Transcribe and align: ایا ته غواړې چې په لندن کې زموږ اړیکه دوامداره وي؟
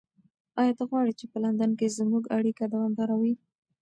ایا 0.59 0.73
ته 0.77 0.83
غواړې 0.89 1.13
چې 1.19 1.25
په 1.31 1.37
لندن 1.43 1.71
کې 1.79 1.95
زموږ 1.97 2.23
اړیکه 2.37 2.63
دوامداره 2.73 3.15
وي؟ 3.21 3.33